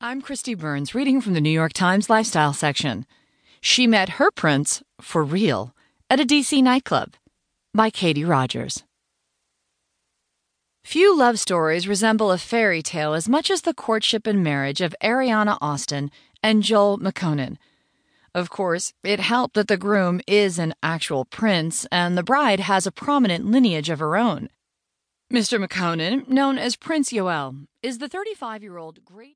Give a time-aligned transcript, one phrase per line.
[0.00, 3.04] I'm Kristi Burns, reading from the New York Times Lifestyle section.
[3.60, 5.74] She met her prince, for real,
[6.08, 7.14] at a DC nightclub.
[7.74, 8.84] By Katie Rogers.
[10.84, 14.94] Few love stories resemble a fairy tale as much as the courtship and marriage of
[15.02, 16.12] Ariana Austin
[16.44, 17.56] and Joel Makonnen.
[18.32, 22.86] Of course, it helped that the groom is an actual prince and the bride has
[22.86, 24.48] a prominent lineage of her own.
[25.32, 25.62] Mr.
[25.62, 29.26] Makonnen, known as Prince Yoel, is the 35 year old great